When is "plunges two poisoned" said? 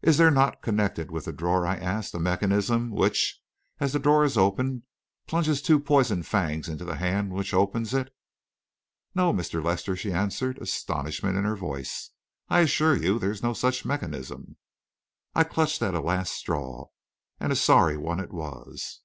5.26-6.24